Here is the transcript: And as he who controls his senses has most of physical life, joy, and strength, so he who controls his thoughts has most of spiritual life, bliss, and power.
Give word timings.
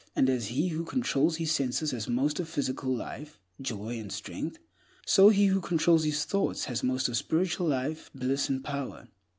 And 0.15 0.31
as 0.31 0.47
he 0.47 0.69
who 0.69 0.83
controls 0.83 1.37
his 1.37 1.51
senses 1.51 1.91
has 1.91 2.07
most 2.09 2.39
of 2.39 2.49
physical 2.49 2.91
life, 2.91 3.37
joy, 3.61 3.99
and 3.99 4.11
strength, 4.11 4.57
so 5.05 5.29
he 5.29 5.45
who 5.45 5.59
controls 5.61 6.05
his 6.05 6.25
thoughts 6.25 6.65
has 6.65 6.81
most 6.81 7.07
of 7.07 7.15
spiritual 7.15 7.67
life, 7.67 8.09
bliss, 8.15 8.49
and 8.49 8.63
power. 8.63 9.09